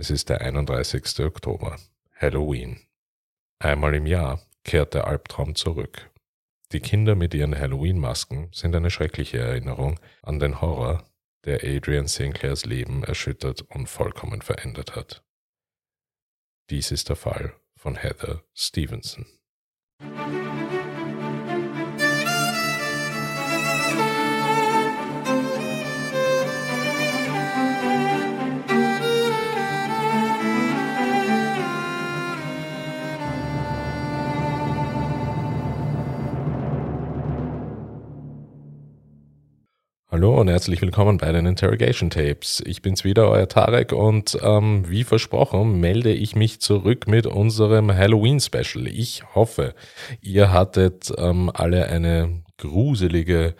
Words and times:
Es 0.00 0.10
ist 0.10 0.28
der 0.28 0.42
31. 0.42 1.18
Oktober, 1.26 1.76
Halloween. 2.14 2.78
Einmal 3.58 3.96
im 3.96 4.06
Jahr 4.06 4.40
kehrt 4.62 4.94
der 4.94 5.08
Albtraum 5.08 5.56
zurück. 5.56 6.08
Die 6.70 6.78
Kinder 6.78 7.16
mit 7.16 7.34
ihren 7.34 7.58
Halloween-Masken 7.58 8.48
sind 8.52 8.76
eine 8.76 8.92
schreckliche 8.92 9.38
Erinnerung 9.38 9.98
an 10.22 10.38
den 10.38 10.60
Horror, 10.60 11.04
der 11.46 11.64
Adrian 11.64 12.06
Sinclairs 12.06 12.64
Leben 12.64 13.02
erschüttert 13.02 13.62
und 13.62 13.88
vollkommen 13.88 14.40
verändert 14.40 14.94
hat. 14.94 15.24
Dies 16.70 16.92
ist 16.92 17.08
der 17.08 17.16
Fall 17.16 17.56
von 17.74 17.96
Heather 17.96 18.44
Stevenson. 18.54 19.26
Hallo 40.18 40.40
und 40.40 40.48
herzlich 40.48 40.82
willkommen 40.82 41.18
bei 41.18 41.30
den 41.30 41.46
Interrogation 41.46 42.10
Tapes. 42.10 42.60
Ich 42.66 42.82
bin's 42.82 43.04
wieder, 43.04 43.30
euer 43.30 43.46
Tarek 43.46 43.92
und 43.92 44.36
ähm, 44.42 44.82
wie 44.90 45.04
versprochen 45.04 45.78
melde 45.78 46.12
ich 46.12 46.34
mich 46.34 46.60
zurück 46.60 47.06
mit 47.06 47.24
unserem 47.24 47.94
Halloween 47.94 48.40
Special. 48.40 48.88
Ich 48.88 49.22
hoffe, 49.36 49.76
ihr 50.20 50.50
hattet 50.50 51.12
ähm, 51.16 51.52
alle 51.54 51.86
eine 51.86 52.42
gruselige, 52.56 53.54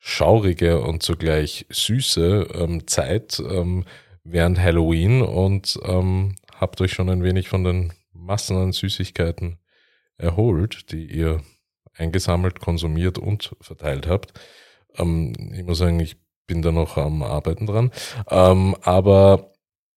schaurige 0.00 0.82
und 0.82 1.02
zugleich 1.02 1.64
süße 1.70 2.46
ähm, 2.56 2.86
Zeit 2.86 3.42
ähm, 3.50 3.86
während 4.22 4.60
Halloween 4.60 5.22
und 5.22 5.80
ähm, 5.82 6.34
habt 6.54 6.78
euch 6.82 6.92
schon 6.92 7.08
ein 7.08 7.22
wenig 7.22 7.48
von 7.48 7.64
den 7.64 7.94
Massen 8.12 8.58
an 8.58 8.72
Süßigkeiten 8.72 9.56
erholt, 10.18 10.92
die 10.92 11.06
ihr 11.06 11.40
eingesammelt, 11.96 12.60
konsumiert 12.60 13.16
und 13.16 13.56
verteilt 13.62 14.06
habt. 14.06 14.34
Ähm, 14.98 15.32
ich 15.54 15.64
muss 15.64 15.78
sagen, 15.78 16.00
ich 16.00 16.16
bin 16.46 16.62
da 16.62 16.72
noch 16.72 16.96
am 16.96 17.22
Arbeiten 17.22 17.66
dran. 17.66 17.90
Ähm, 18.30 18.76
aber 18.82 19.52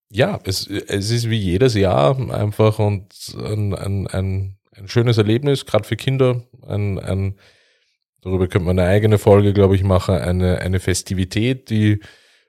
ja, 0.10 0.40
es, 0.44 0.68
es 0.68 1.12
ist 1.12 1.30
wie 1.30 1.38
jedes 1.38 1.74
Jahr 1.74 2.18
einfach 2.32 2.80
und 2.80 3.36
ein, 3.38 3.74
ein, 3.74 4.08
ein, 4.08 4.58
ein 4.72 4.88
schönes 4.88 5.18
Erlebnis, 5.18 5.66
gerade 5.66 5.84
für 5.84 5.96
Kinder. 5.96 6.44
Ein, 6.68 7.00
ein, 7.00 7.36
darüber 8.22 8.48
könnte 8.48 8.68
man 8.68 8.80
eine 8.80 8.90
eigene 8.90 9.18
Folge, 9.18 9.54
glaube 9.54 9.76
ich, 9.76 9.84
machen. 9.84 10.16
Eine, 10.16 10.60
eine 10.60 10.80
Festivität, 10.80 11.70
die 11.70 12.00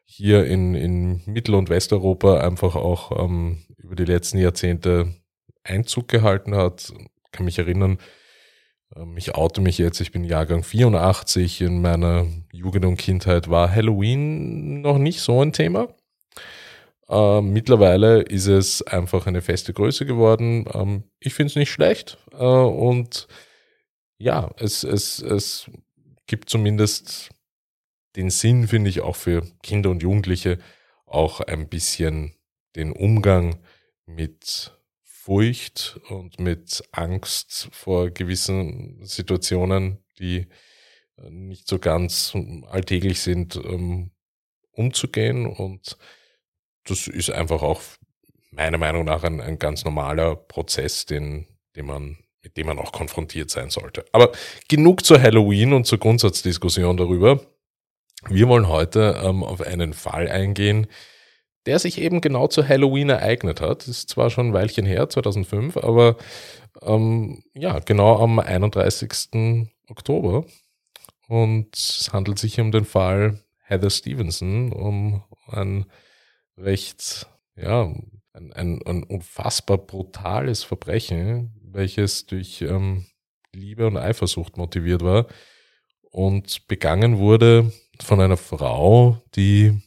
hier 0.05 0.47
in, 0.47 0.75
in 0.75 1.23
Mittel- 1.27 1.57
und 1.57 1.69
Westeuropa 1.69 2.39
einfach 2.39 2.77
auch 2.77 3.25
ähm, 3.25 3.65
über 3.77 3.97
die 3.97 4.05
letzten 4.05 4.39
Jahrzehnte 4.39 5.15
Einzug 5.65 6.09
gehalten 6.09 6.55
hat. 6.55 6.93
Ich 7.25 7.33
kann 7.33 7.45
mich 7.45 7.59
erinnern, 7.59 7.99
ich 9.17 9.35
oute 9.35 9.61
mich 9.61 9.79
jetzt, 9.79 10.01
ich 10.01 10.13
bin 10.13 10.25
Jahrgang 10.25 10.63
84. 10.63 11.61
In 11.61 11.81
meiner 11.81 12.27
Jugend 12.53 12.85
und 12.85 12.97
Kindheit 12.97 13.51
war 13.51 13.71
Halloween 13.75 14.81
noch 14.81 14.99
nicht 14.99 15.21
so 15.21 15.43
ein 15.43 15.53
Thema. 15.53 15.89
Äh, 17.09 17.41
mittlerweile 17.41 18.23
ist 18.23 18.47
es 18.47 18.83
einfach 18.83 19.27
eine 19.27 19.43
feste 19.43 19.73
Größe 19.73 20.07
geworden. 20.07 20.67
Ähm, 20.73 21.05
ich 21.21 21.35
finde 21.35 21.51
es 21.51 21.57
nicht 21.57 21.71
schlecht. 21.71 22.19
Äh, 22.33 22.45
und 22.45 23.29
ja, 24.19 24.51
es, 24.59 24.83
es, 24.83 25.21
es 25.21 25.71
gibt 26.27 26.51
zumindest 26.51 27.31
den 28.17 28.31
Sinn, 28.31 28.67
finde 28.67 28.91
ich, 28.91 29.03
auch 29.03 29.17
für 29.17 29.43
Kinder 29.63 29.91
und 29.91 30.03
Jugendliche, 30.03 30.59
auch 31.05 31.41
ein 31.41 31.69
bisschen 31.69 32.35
den 32.75 32.93
Umgang 32.93 33.59
mit 34.07 34.76
Furcht 35.27 36.01
und 36.09 36.39
mit 36.39 36.85
Angst 36.93 37.69
vor 37.73 38.11
gewissen 38.11 39.05
Situationen, 39.05 39.99
die 40.21 40.47
äh, 41.19 41.31
nicht 41.31 41.67
so 41.67 41.81
ganz 41.81 42.33
alltäglich 42.71 43.19
sind, 43.19 43.57
ähm, 43.57 44.13
umzugehen. 44.71 45.47
Und 45.47 45.99
das 46.85 47.09
ist 47.09 47.31
einfach 47.31 47.63
auch 47.63 47.83
meiner 48.53 48.79
Meinung 48.79 49.05
nach 49.05 49.25
ein, 49.25 49.41
ein 49.41 49.59
ganz 49.59 49.85
normaler 49.85 50.37
Prozess, 50.37 51.07
den, 51.07 51.49
den 51.75 51.87
man, 51.87 52.19
mit 52.43 52.57
dem 52.57 52.69
man 52.69 52.79
auch 52.79 52.93
konfrontiert 52.93 53.51
sein 53.51 53.71
sollte. 53.71 54.05
Aber 54.13 54.31
genug 54.69 55.05
zur 55.05 55.21
Halloween 55.21 55.73
und 55.73 55.89
zur 55.89 55.99
Grundsatzdiskussion 55.99 56.97
darüber. 56.97 57.41
Wir 58.29 58.47
wollen 58.47 58.69
heute 58.69 59.21
ähm, 59.25 59.43
auf 59.43 59.61
einen 59.61 59.93
Fall 59.93 60.29
eingehen, 60.29 60.87
der 61.67 61.79
sich 61.79 62.01
eben 62.01 62.21
genau 62.21 62.47
zu 62.47 62.67
Halloween 62.67 63.11
ereignet 63.11 63.61
hat. 63.61 63.83
Das 63.83 63.89
ist 63.89 64.09
zwar 64.11 64.31
schon 64.31 64.49
ein 64.49 64.53
Weilchen 64.53 64.87
her, 64.87 65.09
2005, 65.09 65.77
aber 65.77 66.17
ähm, 66.83 67.43
ja, 67.55 67.81
genau 67.81 68.19
am 68.19 68.39
31. 68.39 69.69
Oktober. 69.89 70.45
Und 71.29 71.77
es 71.77 72.11
handelt 72.13 72.39
sich 72.39 72.61
um 72.61 72.71
den 72.71 72.85
Fall 72.85 73.41
Heather 73.65 73.91
Stevenson, 73.91 74.73
um 74.73 75.25
ein 75.49 75.87
recht, 76.57 77.27
ja, 77.57 77.93
ein, 78.33 78.53
ein, 78.53 78.81
ein 78.87 79.03
unfassbar 79.03 79.79
brutales 79.79 80.63
Verbrechen, 80.63 81.53
welches 81.63 82.27
durch 82.27 82.63
ähm, 82.63 83.07
Liebe 83.53 83.87
und 83.87 83.97
Eifersucht 83.97 84.57
motiviert 84.57 85.03
war 85.03 85.27
und 86.11 86.69
begangen 86.69 87.19
wurde 87.19 87.73
von 88.01 88.21
einer 88.21 88.37
Frau, 88.37 89.23
die 89.35 89.83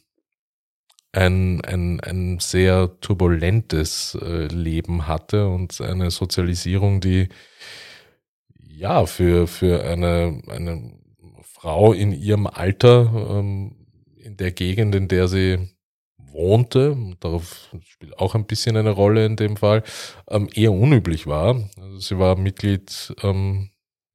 ein, 1.12 1.60
ein, 1.64 2.00
ein 2.00 2.38
sehr 2.38 3.00
turbulentes 3.00 4.16
äh, 4.20 4.46
Leben 4.46 5.06
hatte 5.06 5.48
und 5.48 5.80
eine 5.80 6.10
Sozialisierung, 6.10 7.00
die 7.00 7.28
ja 8.54 9.06
für, 9.06 9.46
für 9.46 9.84
eine, 9.84 10.40
eine 10.48 10.92
Frau 11.42 11.92
in 11.92 12.12
ihrem 12.12 12.46
Alter, 12.46 13.12
ähm, 13.30 13.76
in 14.16 14.36
der 14.36 14.52
Gegend, 14.52 14.94
in 14.94 15.08
der 15.08 15.28
sie 15.28 15.70
wohnte, 16.16 16.96
darauf 17.18 17.74
spielt 17.82 18.18
auch 18.18 18.34
ein 18.34 18.46
bisschen 18.46 18.76
eine 18.76 18.90
Rolle 18.90 19.26
in 19.26 19.36
dem 19.36 19.56
Fall, 19.56 19.82
ähm, 20.28 20.48
eher 20.54 20.72
unüblich 20.72 21.26
war. 21.26 21.68
Also 21.76 21.98
sie 21.98 22.18
war 22.18 22.36
Mitglied 22.36 23.14
ähm, 23.22 23.70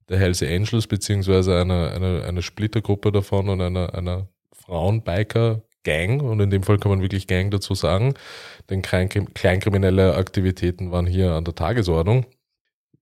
der 0.08 0.18
Hells 0.18 0.42
Angels 0.42 0.86
beziehungsweise 0.86 1.60
einer, 1.60 1.92
einer, 1.92 2.24
einer 2.24 2.42
Splittergruppe 2.42 3.12
davon 3.12 3.48
und 3.48 3.60
einer, 3.60 3.94
einer 3.94 4.28
Frauenbiker 4.52 5.62
Gang 5.86 6.20
und 6.20 6.40
in 6.40 6.50
dem 6.50 6.64
Fall 6.64 6.78
kann 6.78 6.90
man 6.90 7.00
wirklich 7.00 7.28
Gang 7.28 7.50
dazu 7.50 7.74
sagen, 7.74 8.14
denn 8.68 8.82
kleinkriminelle 8.82 10.16
Aktivitäten 10.16 10.90
waren 10.90 11.06
hier 11.06 11.32
an 11.32 11.44
der 11.44 11.54
Tagesordnung. 11.54 12.26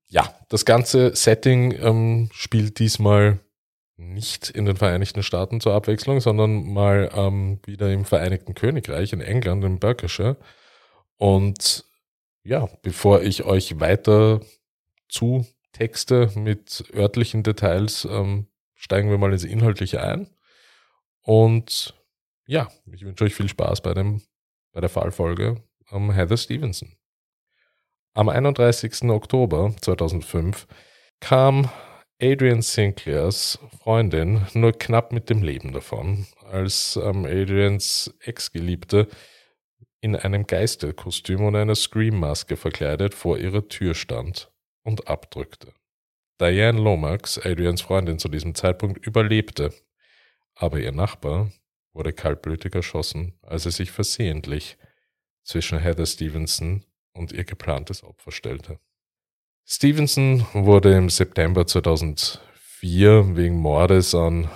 Ja, 0.08 0.32
das 0.50 0.66
ganze 0.66 1.16
Setting 1.16 1.72
ähm, 1.80 2.28
spielt 2.32 2.78
diesmal 2.78 3.40
nicht 3.96 4.50
in 4.50 4.66
den 4.66 4.76
Vereinigten 4.76 5.22
Staaten 5.22 5.60
zur 5.60 5.72
Abwechslung, 5.72 6.20
sondern 6.20 6.72
mal 6.72 7.10
ähm, 7.14 7.60
wieder 7.64 7.90
im 7.90 8.04
Vereinigten 8.04 8.54
Königreich, 8.54 9.12
in 9.12 9.22
England, 9.22 9.64
in 9.64 9.78
Berkshire. 9.78 10.36
Und 11.16 11.84
ja, 12.44 12.68
bevor 12.82 13.22
ich 13.22 13.44
euch 13.44 13.80
weiter 13.80 14.40
zu 15.08 15.46
Texte 15.72 16.30
mit 16.34 16.84
örtlichen 16.94 17.42
Details, 17.42 18.06
ähm, 18.10 18.46
steigen 18.74 19.08
wir 19.08 19.18
mal 19.18 19.32
ins 19.32 19.44
Inhaltliche 19.44 20.02
ein. 20.02 20.28
Und 21.22 21.94
ja, 22.46 22.68
ich 22.92 23.04
wünsche 23.04 23.24
euch 23.24 23.34
viel 23.34 23.48
Spaß 23.48 23.82
bei, 23.82 23.94
dem, 23.94 24.22
bei 24.72 24.80
der 24.80 24.90
Fallfolge 24.90 25.62
um 25.90 26.10
Heather 26.12 26.36
Stevenson. 26.36 26.92
Am 28.14 28.28
31. 28.28 29.04
Oktober 29.10 29.74
2005 29.80 30.66
kam 31.20 31.70
Adrian 32.20 32.62
Sinclairs 32.62 33.58
Freundin 33.80 34.46
nur 34.54 34.72
knapp 34.72 35.12
mit 35.12 35.30
dem 35.30 35.42
Leben 35.42 35.72
davon, 35.72 36.26
als 36.50 36.96
ähm, 36.96 37.24
Adrians 37.24 38.14
Ex-Geliebte 38.20 39.08
in 40.00 40.14
einem 40.14 40.46
Geisterkostüm 40.46 41.44
und 41.44 41.56
einer 41.56 41.74
Scream-Maske 41.74 42.56
verkleidet 42.56 43.14
vor 43.14 43.38
ihrer 43.38 43.66
Tür 43.68 43.94
stand 43.94 44.52
und 44.84 45.08
abdrückte. 45.08 45.72
Diane 46.40 46.80
Lomax, 46.80 47.38
Adrians 47.38 47.80
Freundin 47.80 48.18
zu 48.18 48.28
diesem 48.28 48.54
Zeitpunkt, 48.54 49.04
überlebte, 49.04 49.72
aber 50.54 50.78
ihr 50.78 50.92
Nachbar 50.92 51.50
wurde 51.94 52.12
kaltblütig 52.12 52.74
erschossen, 52.74 53.32
als 53.42 53.64
er 53.64 53.72
sich 53.72 53.90
versehentlich 53.90 54.76
zwischen 55.42 55.78
Heather 55.78 56.06
Stevenson 56.06 56.84
und 57.12 57.32
ihr 57.32 57.44
geplantes 57.44 58.02
Opfer 58.02 58.32
stellte. 58.32 58.78
Stevenson 59.64 60.46
wurde 60.52 60.94
im 60.94 61.08
September 61.08 61.66
2004 61.66 63.36
wegen 63.36 63.56
Mordes 63.56 64.14
an 64.14 64.50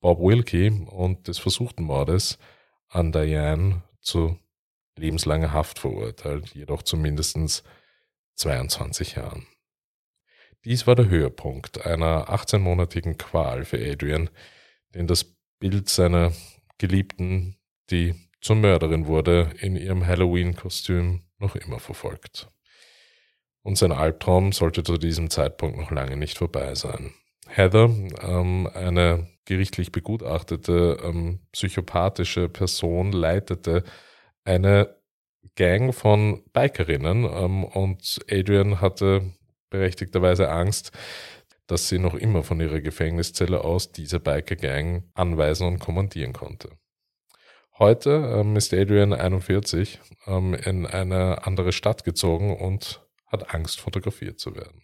Bob 0.00 0.20
Wilkie 0.20 0.70
und 0.70 1.28
des 1.28 1.38
versuchten 1.38 1.84
Mordes 1.84 2.38
an 2.88 3.12
Diane 3.12 3.82
zu 4.00 4.38
lebenslanger 4.96 5.52
Haft 5.52 5.78
verurteilt, 5.78 6.54
jedoch 6.54 6.82
zu 6.82 6.96
mindestens 6.96 7.62
22 8.34 9.14
Jahren. 9.14 9.46
Dies 10.64 10.86
war 10.86 10.94
der 10.94 11.08
Höhepunkt 11.08 11.86
einer 11.86 12.28
18-monatigen 12.28 13.16
Qual 13.16 13.64
für 13.64 13.78
Adrian, 13.78 14.28
den 14.94 15.06
das 15.06 15.24
Bild 15.58 15.88
seiner 15.88 16.32
Geliebten, 16.80 17.56
die 17.90 18.14
zur 18.40 18.56
Mörderin 18.56 19.06
wurde, 19.06 19.50
in 19.60 19.76
ihrem 19.76 20.06
Halloween-Kostüm 20.06 21.20
noch 21.38 21.54
immer 21.54 21.78
verfolgt. 21.78 22.50
Und 23.62 23.76
sein 23.76 23.92
Albtraum 23.92 24.52
sollte 24.52 24.82
zu 24.82 24.96
diesem 24.96 25.28
Zeitpunkt 25.28 25.78
noch 25.78 25.90
lange 25.90 26.16
nicht 26.16 26.38
vorbei 26.38 26.74
sein. 26.74 27.12
Heather, 27.46 27.90
ähm, 28.22 28.66
eine 28.72 29.28
gerichtlich 29.44 29.92
begutachtete 29.92 30.96
ähm, 31.04 31.40
psychopathische 31.52 32.48
Person, 32.48 33.12
leitete 33.12 33.84
eine 34.44 34.96
Gang 35.56 35.94
von 35.94 36.42
Bikerinnen 36.54 37.24
ähm, 37.24 37.64
und 37.64 38.20
Adrian 38.30 38.80
hatte 38.80 39.34
berechtigterweise 39.68 40.50
Angst, 40.50 40.92
dass 41.70 41.88
sie 41.88 41.98
noch 41.98 42.14
immer 42.14 42.42
von 42.42 42.60
ihrer 42.60 42.80
Gefängniszelle 42.80 43.62
aus 43.62 43.92
diese 43.92 44.18
Biker-Gang 44.18 45.04
anweisen 45.14 45.66
und 45.66 45.78
kommandieren 45.78 46.32
konnte. 46.32 46.70
Heute 47.78 48.10
ähm, 48.10 48.56
ist 48.56 48.74
Adrian 48.74 49.12
41 49.12 50.00
ähm, 50.26 50.54
in 50.54 50.84
eine 50.86 51.46
andere 51.46 51.72
Stadt 51.72 52.04
gezogen 52.04 52.56
und 52.56 53.06
hat 53.26 53.54
Angst, 53.54 53.80
fotografiert 53.80 54.38
zu 54.38 54.54
werden. 54.56 54.82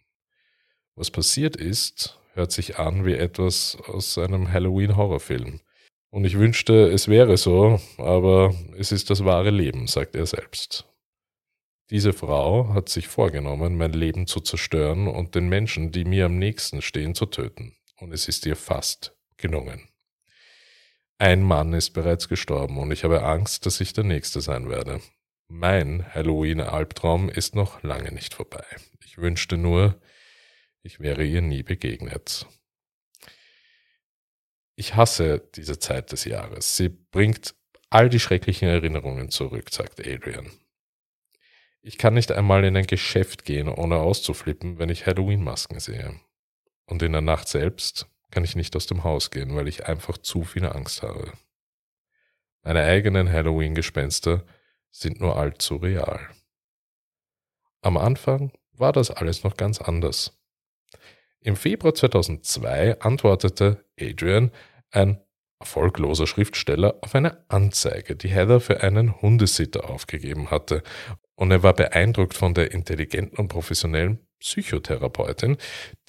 Was 0.95 1.11
passiert 1.11 1.57
ist, 1.57 2.19
hört 2.33 2.53
sich 2.53 2.79
an 2.79 3.05
wie 3.05 3.15
etwas 3.15 3.77
aus 3.87 4.17
einem 4.17 4.53
Halloween-Horrorfilm. 4.53 5.61
Und 6.11 6.25
ich 6.25 6.39
wünschte, 6.39 6.89
es 6.89 7.09
wäre 7.09 7.37
so, 7.37 7.81
aber 7.99 8.55
es 8.79 8.93
ist 8.93 9.11
das 9.11 9.25
wahre 9.25 9.51
Leben, 9.51 9.89
sagt 9.89 10.15
er 10.15 10.25
selbst. 10.25 10.87
Diese 11.91 12.13
Frau 12.13 12.75
hat 12.75 12.89
sich 12.89 13.07
vorgenommen, 13.07 13.77
mein 13.77 13.93
Leben 13.93 14.27
zu 14.27 14.41
zerstören 14.41 15.07
und 15.07 15.37
den 15.37 15.49
Menschen, 15.49 15.93
die 15.93 16.05
mir 16.05 16.27
am 16.27 16.37
nächsten 16.37 16.83
stehen, 16.83 17.15
zu 17.15 17.27
töten. 17.27 17.77
Und 17.99 18.13
es 18.13 18.27
ist 18.27 18.45
ihr 18.45 18.57
fast 18.57 19.17
gelungen. 19.37 19.89
Ein 21.19 21.43
Mann 21.43 21.73
ist 21.73 21.91
bereits 21.91 22.29
gestorben 22.29 22.77
und 22.79 22.91
ich 22.91 23.05
habe 23.05 23.23
Angst, 23.23 23.67
dass 23.67 23.81
ich 23.81 23.93
der 23.93 24.05
Nächste 24.05 24.41
sein 24.41 24.69
werde. 24.69 25.01
Mein 25.49 26.13
Halloween-Albtraum 26.13 27.29
ist 27.29 27.55
noch 27.55 27.83
lange 27.85 28.13
nicht 28.13 28.35
vorbei. 28.35 28.65
Ich 29.05 29.17
wünschte 29.19 29.57
nur, 29.57 30.01
ich 30.83 30.99
wäre 30.99 31.25
ihr 31.25 31.41
nie 31.41 31.63
begegnet. 31.63 32.47
Ich 34.75 34.97
hasse 34.97 35.49
diese 35.55 35.79
Zeit 35.79 36.11
des 36.11 36.25
Jahres. 36.25 36.77
Sie 36.77 36.89
bringt 36.89 37.55
all 37.89 38.11
die 38.11 38.21
schrecklichen 38.21 38.69
Erinnerungen 38.69 39.31
zurück, 39.31 39.71
sagt 39.71 40.01
Adrian. 40.07 40.51
Ich 41.87 41.99
kann 41.99 42.15
nicht 42.15 42.33
einmal 42.33 42.65
in 42.65 42.77
ein 42.77 42.89
Geschäft 42.89 43.45
gehen, 43.45 43.69
ohne 43.69 43.99
auszuflippen, 43.99 44.81
wenn 44.81 44.89
ich 44.89 45.07
Halloween-Masken 45.07 45.79
sehe. 45.79 46.19
Und 46.85 47.01
in 47.01 47.13
der 47.13 47.21
Nacht 47.21 47.47
selbst 47.47 48.09
kann 48.33 48.43
ich 48.43 48.57
nicht 48.57 48.75
aus 48.75 48.87
dem 48.87 49.05
Haus 49.05 49.31
gehen, 49.31 49.55
weil 49.55 49.69
ich 49.69 49.87
einfach 49.87 50.19
zu 50.19 50.43
viel 50.43 50.67
Angst 50.67 51.05
habe. 51.05 51.31
Meine 52.65 52.83
eigenen 52.83 53.31
Halloween-Gespenster 53.31 54.45
sind 54.91 55.21
nur 55.21 55.37
allzu 55.37 55.77
real. 55.77 56.29
Am 57.83 57.97
Anfang 57.97 58.51
war 58.73 58.91
das 58.91 59.13
alles 59.13 59.45
noch 59.45 59.57
ganz 59.57 59.81
anders. 59.81 60.37
Im 61.39 61.55
Februar 61.55 61.95
2002 61.95 63.01
antwortete 63.01 63.85
Adrian, 63.97 64.51
ein 64.91 65.23
erfolgloser 65.61 66.27
Schriftsteller, 66.27 66.99
auf 67.03 67.15
eine 67.15 67.49
Anzeige, 67.49 68.17
die 68.17 68.29
Heather 68.29 68.59
für 68.59 68.81
einen 68.81 69.23
Hundesitter 69.23 69.89
aufgegeben 69.89 70.51
hatte, 70.51 70.83
und 71.37 71.51
er 71.51 71.63
war 71.63 71.75
beeindruckt 71.75 72.35
von 72.35 72.55
der 72.55 72.73
intelligenten 72.73 73.39
und 73.39 73.49
professionellen 73.49 74.27
Psychotherapeutin, 74.41 75.57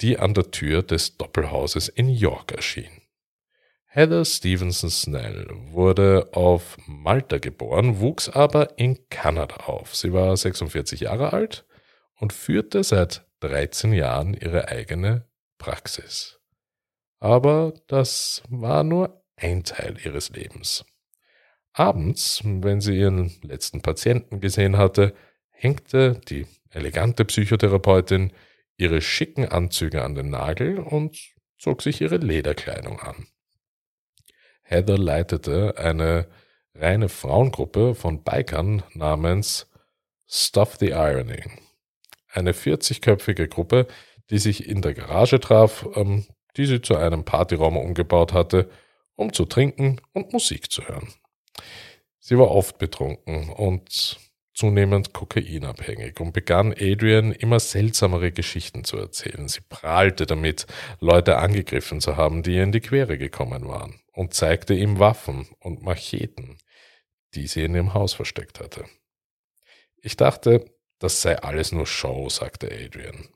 die 0.00 0.18
an 0.18 0.34
der 0.34 0.50
Tür 0.50 0.82
des 0.82 1.16
Doppelhauses 1.16 1.88
in 1.88 2.08
York 2.08 2.52
erschien. 2.52 2.90
Heather 3.86 4.24
Stevenson 4.24 4.90
Snell 4.90 5.46
wurde 5.70 6.28
auf 6.32 6.76
Malta 6.86 7.38
geboren, 7.38 8.00
wuchs 8.00 8.28
aber 8.28 8.78
in 8.78 9.08
Kanada 9.08 9.56
auf. 9.66 9.96
Sie 9.96 10.12
war 10.12 10.36
46 10.36 11.00
Jahre 11.00 11.32
alt 11.32 11.64
und 12.16 12.32
führte 12.32 12.84
seit 12.84 13.26
13 13.40 13.92
Jahren 13.92 14.34
ihre 14.34 14.68
eigene 14.68 15.26
Praxis. 15.56 16.38
Aber 17.18 17.72
das 17.86 18.42
war 18.48 18.84
nur 18.84 19.24
ein 19.36 19.64
Teil 19.64 19.96
ihres 20.04 20.30
Lebens. 20.30 20.84
Abends, 21.78 22.40
wenn 22.42 22.80
sie 22.80 22.98
ihren 22.98 23.30
letzten 23.42 23.82
Patienten 23.82 24.40
gesehen 24.40 24.76
hatte, 24.76 25.14
hängte 25.50 26.20
die 26.28 26.44
elegante 26.70 27.24
Psychotherapeutin 27.24 28.32
ihre 28.76 29.00
schicken 29.00 29.46
Anzüge 29.46 30.02
an 30.02 30.16
den 30.16 30.28
Nagel 30.28 30.80
und 30.80 31.16
zog 31.56 31.82
sich 31.82 32.00
ihre 32.00 32.16
Lederkleidung 32.16 32.98
an. 32.98 33.28
Heather 34.62 34.98
leitete 34.98 35.78
eine 35.78 36.26
reine 36.74 37.08
Frauengruppe 37.08 37.94
von 37.94 38.24
Bikern 38.24 38.82
namens 38.94 39.70
Stuff 40.26 40.78
the 40.80 40.88
Irony. 40.88 41.44
Eine 42.28 42.54
40-köpfige 42.54 43.46
Gruppe, 43.46 43.86
die 44.30 44.38
sich 44.38 44.68
in 44.68 44.82
der 44.82 44.94
Garage 44.94 45.38
traf, 45.38 45.86
ähm, 45.94 46.26
die 46.56 46.66
sie 46.66 46.82
zu 46.82 46.96
einem 46.96 47.24
Partyraum 47.24 47.76
umgebaut 47.76 48.32
hatte, 48.32 48.68
um 49.14 49.32
zu 49.32 49.44
trinken 49.44 50.00
und 50.12 50.32
Musik 50.32 50.72
zu 50.72 50.82
hören. 50.88 51.14
Sie 52.18 52.38
war 52.38 52.50
oft 52.50 52.78
betrunken 52.78 53.50
und 53.50 54.18
zunehmend 54.58 55.14
kokainabhängig 55.14 56.18
und 56.18 56.32
begann 56.32 56.72
Adrian 56.72 57.30
immer 57.30 57.60
seltsamere 57.60 58.32
Geschichten 58.32 58.82
zu 58.82 58.96
erzählen. 58.96 59.46
Sie 59.46 59.60
prahlte 59.60 60.26
damit, 60.26 60.66
Leute 60.98 61.38
angegriffen 61.38 62.00
zu 62.00 62.16
haben, 62.16 62.42
die 62.42 62.56
ihr 62.56 62.64
in 62.64 62.72
die 62.72 62.80
Quere 62.80 63.18
gekommen 63.18 63.68
waren, 63.68 64.00
und 64.12 64.34
zeigte 64.34 64.74
ihm 64.74 64.98
Waffen 64.98 65.46
und 65.60 65.82
Macheten, 65.82 66.58
die 67.34 67.46
sie 67.46 67.62
in 67.62 67.74
ihrem 67.74 67.94
Haus 67.94 68.14
versteckt 68.14 68.58
hatte. 68.58 68.84
Ich 70.02 70.16
dachte, 70.16 70.64
das 70.98 71.22
sei 71.22 71.38
alles 71.38 71.70
nur 71.70 71.86
Show, 71.86 72.28
sagte 72.28 72.68
Adrian. 72.72 73.28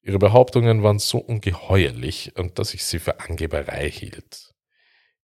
Ihre 0.00 0.18
Behauptungen 0.18 0.82
waren 0.82 0.98
so 0.98 1.18
ungeheuerlich, 1.18 2.32
dass 2.54 2.72
ich 2.72 2.84
sie 2.84 2.98
für 2.98 3.20
Angeberei 3.20 3.90
hielt. 3.90 4.53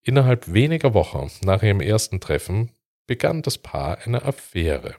Innerhalb 0.02 0.52
weniger 0.52 0.94
Wochen 0.94 1.30
nach 1.42 1.62
ihrem 1.62 1.80
ersten 1.80 2.20
Treffen 2.20 2.72
begann 3.06 3.42
das 3.42 3.58
Paar 3.58 3.98
eine 4.04 4.22
Affäre. 4.22 4.94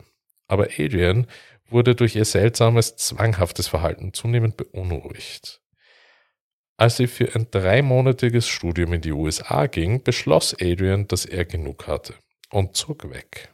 Aber 0.48 0.68
Adrian 0.77 1.27
wurde 1.69 1.95
durch 1.95 2.15
ihr 2.15 2.25
seltsames, 2.25 2.98
zwanghaftes 2.98 3.68
Verhalten 3.68 4.13
zunehmend 4.13 4.57
beunruhigt. 4.57 5.62
Als 6.77 6.98
sie 6.98 7.07
für 7.07 7.36
ein 7.36 7.48
dreimonatiges 7.50 8.48
Studium 8.48 8.94
in 8.94 9.01
die 9.01 9.12
USA 9.12 9.68
ging, 9.68 10.03
beschloss 10.03 10.56
Adrian, 10.59 11.07
dass 11.07 11.25
er 11.25 11.45
genug 11.45 11.88
hatte 11.88 12.15
und 12.50 12.75
zog 12.75 13.09
weg. 13.12 13.54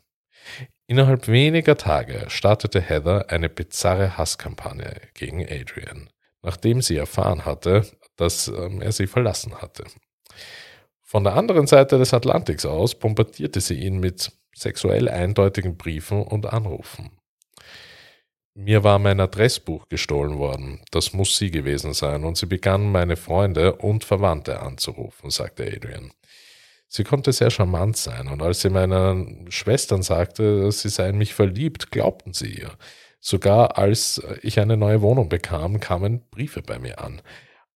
Innerhalb 0.88 1.28
weniger 1.28 1.78
Tage 1.78 2.26
startete 2.30 2.82
Heather 2.82 3.30
eine 3.30 3.50
bizarre 3.50 4.18
Hasskampagne 4.18 5.02
gegen 5.14 5.46
Adrian, 5.46 6.10
nachdem 6.42 6.82
sie 6.82 6.96
erfahren 6.96 7.46
hatte, 7.46 7.86
dass 8.16 8.48
ähm, 8.48 8.82
er 8.82 8.94
sie 8.94 9.08
verlassen 9.08 9.62
hatte. 9.62 9.84
Von 11.10 11.24
der 11.24 11.38
anderen 11.38 11.68
Seite 11.68 11.98
des 11.98 12.14
Atlantiks 12.14 12.66
aus 12.66 12.94
bombardierte 12.94 13.62
sie 13.62 13.76
ihn 13.76 14.02
mit 14.02 14.30
sexuell 14.54 15.08
eindeutigen 15.08 15.78
Briefen 15.78 16.22
und 16.22 16.48
Anrufen. 16.48 17.12
Mir 18.54 18.84
war 18.84 19.00
mein 19.00 19.22
Adressbuch 19.22 19.88
gestohlen 19.88 20.38
worden. 20.38 20.82
Das 20.92 21.14
muss 21.14 21.38
sie 21.38 21.50
gewesen 21.50 21.94
sein. 21.94 22.26
Und 22.26 22.36
sie 22.36 22.46
begann 22.46 22.92
meine 22.92 23.16
Freunde 23.16 23.78
und 23.78 24.04
Verwandte 24.04 24.60
anzurufen, 24.60 25.30
sagte 25.30 25.64
Adrian. 25.64 26.12
Sie 26.90 27.06
konnte 27.06 27.32
sehr 27.32 27.52
charmant 27.52 27.96
sein, 27.96 28.28
und 28.28 28.42
als 28.42 28.62
sie 28.62 28.70
meinen 28.70 29.50
Schwestern 29.50 30.02
sagte, 30.04 30.70
sie 30.74 30.90
seien 30.90 31.18
mich 31.18 31.34
verliebt, 31.34 31.90
glaubten 31.90 32.34
sie 32.34 32.50
ihr. 32.50 32.72
Sogar 33.22 33.78
als 33.78 34.22
ich 34.42 34.60
eine 34.60 34.76
neue 34.76 35.02
Wohnung 35.02 35.30
bekam, 35.30 35.80
kamen 35.80 36.28
Briefe 36.32 36.62
bei 36.62 36.80
mir 36.80 37.00
an. 37.00 37.22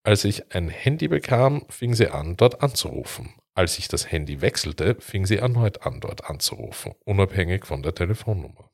Als 0.04 0.26
ich 0.26 0.56
ein 0.56 0.70
Handy 0.70 1.08
bekam, 1.08 1.64
fing 1.70 1.94
sie 1.94 2.08
an, 2.08 2.36
dort 2.36 2.64
anzurufen. 2.64 3.36
Als 3.54 3.78
ich 3.78 3.88
das 3.88 4.12
Handy 4.12 4.42
wechselte, 4.42 4.98
fing 5.00 5.28
sie 5.28 5.38
erneut 5.38 5.86
an, 5.86 6.00
dort 6.00 6.26
anzurufen, 6.28 6.94
unabhängig 7.06 7.68
von 7.68 7.84
der 7.84 7.94
Telefonnummer. 7.94 8.72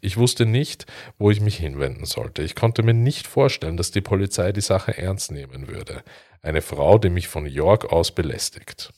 Ich 0.00 0.16
wusste 0.16 0.46
nicht, 0.46 0.86
wo 1.18 1.30
ich 1.30 1.40
mich 1.40 1.58
hinwenden 1.58 2.04
sollte. 2.04 2.42
Ich 2.42 2.56
konnte 2.56 2.82
mir 2.82 2.94
nicht 2.94 3.28
vorstellen, 3.28 3.76
dass 3.76 3.92
die 3.92 4.00
Polizei 4.00 4.50
die 4.50 4.60
Sache 4.60 4.96
ernst 4.96 5.30
nehmen 5.30 5.68
würde. 5.68 6.02
Eine 6.42 6.62
Frau, 6.62 6.98
die 6.98 7.10
mich 7.10 7.28
von 7.28 7.46
York 7.46 7.92
aus 7.92 8.12
belästigt. 8.12 8.92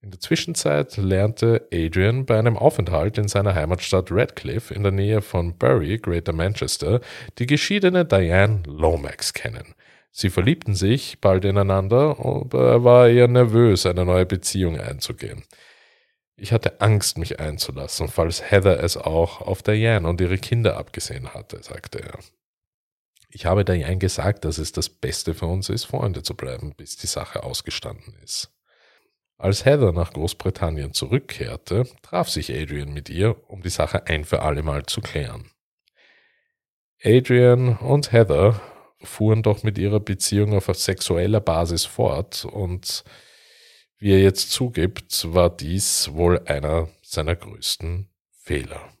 In 0.00 0.10
der 0.10 0.20
Zwischenzeit 0.20 0.96
lernte 0.96 1.68
Adrian 1.72 2.26
bei 2.26 2.38
einem 2.38 2.56
Aufenthalt 2.56 3.18
in 3.18 3.28
seiner 3.28 3.54
Heimatstadt 3.54 4.10
Radcliffe 4.10 4.74
in 4.74 4.82
der 4.82 4.92
Nähe 4.92 5.22
von 5.22 5.56
Bury, 5.58 5.98
Greater 5.98 6.32
Manchester, 6.32 7.00
die 7.38 7.46
geschiedene 7.46 8.04
Diane 8.04 8.62
Lomax 8.66 9.32
kennen. 9.32 9.74
Sie 10.18 10.30
verliebten 10.30 10.74
sich 10.74 11.20
bald 11.20 11.44
ineinander, 11.44 12.16
aber 12.18 12.70
er 12.70 12.84
war 12.84 13.06
eher 13.06 13.28
nervös, 13.28 13.84
eine 13.84 14.06
neue 14.06 14.24
Beziehung 14.24 14.80
einzugehen. 14.80 15.44
Ich 16.36 16.52
hatte 16.52 16.80
Angst, 16.80 17.18
mich 17.18 17.38
einzulassen, 17.38 18.08
falls 18.08 18.50
Heather 18.50 18.82
es 18.82 18.96
auch 18.96 19.42
auf 19.42 19.62
Diane 19.62 20.08
und 20.08 20.18
ihre 20.22 20.38
Kinder 20.38 20.78
abgesehen 20.78 21.34
hatte, 21.34 21.62
sagte 21.62 22.02
er. 22.02 22.18
Ich 23.28 23.44
habe 23.44 23.66
Diane 23.66 23.98
gesagt, 23.98 24.46
dass 24.46 24.56
es 24.56 24.72
das 24.72 24.88
Beste 24.88 25.34
für 25.34 25.44
uns 25.44 25.68
ist, 25.68 25.84
Freunde 25.84 26.22
zu 26.22 26.34
bleiben, 26.34 26.72
bis 26.74 26.96
die 26.96 27.08
Sache 27.08 27.42
ausgestanden 27.42 28.14
ist. 28.24 28.50
Als 29.36 29.66
Heather 29.66 29.92
nach 29.92 30.14
Großbritannien 30.14 30.94
zurückkehrte, 30.94 31.84
traf 32.00 32.30
sich 32.30 32.50
Adrian 32.50 32.94
mit 32.94 33.10
ihr, 33.10 33.36
um 33.50 33.60
die 33.60 33.68
Sache 33.68 34.06
ein 34.06 34.24
für 34.24 34.40
allemal 34.40 34.86
zu 34.86 35.02
klären. 35.02 35.50
Adrian 37.04 37.76
und 37.76 38.12
Heather 38.12 38.62
fuhren 39.02 39.42
doch 39.42 39.62
mit 39.62 39.78
ihrer 39.78 40.00
Beziehung 40.00 40.54
auf 40.54 40.66
sexueller 40.74 41.40
Basis 41.40 41.84
fort 41.84 42.44
und 42.44 43.04
wie 43.98 44.12
er 44.12 44.20
jetzt 44.20 44.50
zugibt, 44.52 45.32
war 45.32 45.48
dies 45.48 46.12
wohl 46.12 46.40
einer 46.44 46.88
seiner 47.02 47.34
größten 47.34 48.10
Fehler. 48.30 48.92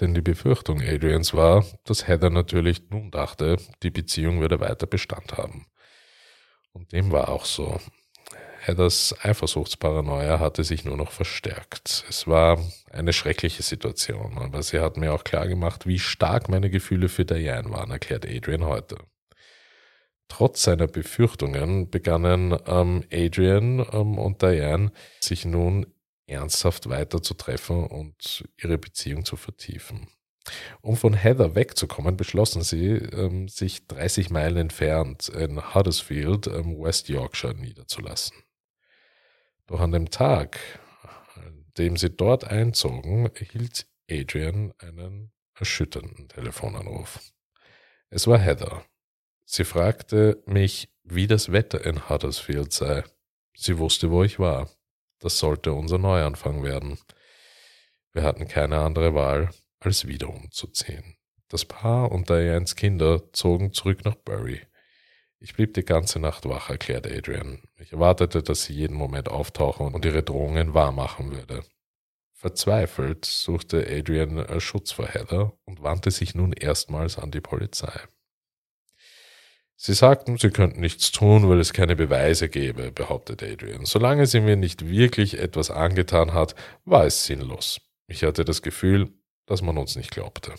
Denn 0.00 0.14
die 0.14 0.22
Befürchtung 0.22 0.80
Adrians 0.80 1.34
war, 1.34 1.64
dass 1.84 2.08
Heather 2.08 2.30
natürlich 2.30 2.90
nun 2.90 3.10
dachte, 3.10 3.58
die 3.82 3.90
Beziehung 3.90 4.40
würde 4.40 4.60
weiter 4.60 4.86
Bestand 4.86 5.36
haben. 5.36 5.66
Und 6.72 6.92
dem 6.92 7.12
war 7.12 7.28
auch 7.28 7.44
so. 7.44 7.78
Heathers 8.60 9.14
Eifersuchtsparanoia 9.20 10.40
hatte 10.40 10.64
sich 10.64 10.86
nur 10.86 10.96
noch 10.96 11.12
verstärkt. 11.12 12.04
Es 12.08 12.26
war 12.26 12.58
eine 12.90 13.12
schreckliche 13.12 13.62
Situation, 13.62 14.38
aber 14.38 14.62
sie 14.62 14.80
hat 14.80 14.96
mir 14.96 15.12
auch 15.12 15.22
klar 15.22 15.46
gemacht, 15.46 15.86
wie 15.86 15.98
stark 15.98 16.48
meine 16.48 16.70
Gefühle 16.70 17.10
für 17.10 17.26
Diane 17.26 17.70
waren, 17.70 17.90
erklärt 17.90 18.26
Adrian 18.26 18.64
heute. 18.64 18.96
Trotz 20.36 20.64
seiner 20.64 20.88
Befürchtungen 20.88 21.90
begannen 21.90 22.58
ähm, 22.66 23.04
Adrian 23.12 23.86
ähm, 23.92 24.18
und 24.18 24.42
Diane 24.42 24.90
sich 25.20 25.44
nun 25.44 25.86
ernsthaft 26.26 26.88
weiter 26.88 27.22
zu 27.22 27.34
treffen 27.34 27.86
und 27.86 28.42
ihre 28.60 28.76
Beziehung 28.76 29.24
zu 29.24 29.36
vertiefen. 29.36 30.08
Um 30.80 30.96
von 30.96 31.14
Heather 31.14 31.54
wegzukommen, 31.54 32.16
beschlossen 32.16 32.62
sie, 32.62 32.88
ähm, 32.88 33.46
sich 33.46 33.86
30 33.86 34.30
Meilen 34.30 34.56
entfernt 34.56 35.28
in 35.28 35.72
Huddersfield, 35.72 36.48
ähm, 36.48 36.82
West 36.82 37.08
Yorkshire, 37.08 37.54
niederzulassen. 37.54 38.36
Doch 39.68 39.78
an 39.78 39.92
dem 39.92 40.10
Tag, 40.10 40.58
an 41.36 41.64
dem 41.78 41.96
sie 41.96 42.10
dort 42.10 42.42
einzogen, 42.42 43.30
erhielt 43.36 43.86
Adrian 44.10 44.74
einen 44.78 45.30
erschütternden 45.54 46.26
Telefonanruf. 46.26 47.20
Es 48.10 48.26
war 48.26 48.40
Heather. 48.40 48.84
Sie 49.44 49.64
fragte 49.64 50.42
mich, 50.46 50.88
wie 51.04 51.26
das 51.26 51.52
Wetter 51.52 51.84
in 51.84 52.08
Huddersfield 52.08 52.72
sei. 52.72 53.04
Sie 53.54 53.78
wusste, 53.78 54.10
wo 54.10 54.24
ich 54.24 54.38
war. 54.38 54.70
Das 55.20 55.38
sollte 55.38 55.72
unser 55.72 55.98
Neuanfang 55.98 56.62
werden. 56.62 56.98
Wir 58.12 58.22
hatten 58.22 58.48
keine 58.48 58.80
andere 58.80 59.14
Wahl, 59.14 59.50
als 59.80 60.06
wieder 60.06 60.28
umzuziehen. 60.28 61.16
Das 61.48 61.64
Paar 61.64 62.10
und 62.10 62.30
Dianes 62.30 62.74
Kinder 62.74 63.32
zogen 63.32 63.72
zurück 63.72 64.04
nach 64.04 64.16
Bury. 64.16 64.60
Ich 65.38 65.54
blieb 65.54 65.74
die 65.74 65.84
ganze 65.84 66.18
Nacht 66.18 66.48
wach, 66.48 66.70
erklärte 66.70 67.14
Adrian. 67.14 67.62
Ich 67.76 67.92
erwartete, 67.92 68.42
dass 68.42 68.64
sie 68.64 68.72
jeden 68.72 68.96
Moment 68.96 69.28
auftauchen 69.28 69.92
und 69.94 70.04
ihre 70.04 70.22
Drohungen 70.22 70.72
wahrmachen 70.72 71.32
würde. 71.32 71.62
Verzweifelt 72.32 73.24
suchte 73.24 73.86
Adrian 73.86 74.60
Schutz 74.60 74.92
vor 74.92 75.06
Heather 75.06 75.52
und 75.64 75.82
wandte 75.82 76.10
sich 76.10 76.34
nun 76.34 76.52
erstmals 76.52 77.18
an 77.18 77.30
die 77.30 77.40
Polizei. 77.40 77.92
Sie 79.76 79.94
sagten, 79.94 80.38
sie 80.38 80.50
könnten 80.50 80.80
nichts 80.80 81.10
tun, 81.10 81.48
weil 81.48 81.60
es 81.60 81.72
keine 81.72 81.96
Beweise 81.96 82.48
gäbe, 82.48 82.92
behauptete 82.92 83.50
Adrian. 83.50 83.84
Solange 83.84 84.26
sie 84.26 84.40
mir 84.40 84.56
nicht 84.56 84.88
wirklich 84.88 85.38
etwas 85.38 85.70
angetan 85.70 86.32
hat, 86.32 86.54
war 86.84 87.04
es 87.04 87.24
sinnlos. 87.24 87.80
Ich 88.06 88.22
hatte 88.22 88.44
das 88.44 88.62
Gefühl, 88.62 89.12
dass 89.46 89.62
man 89.62 89.76
uns 89.76 89.96
nicht 89.96 90.10
glaubte. 90.10 90.54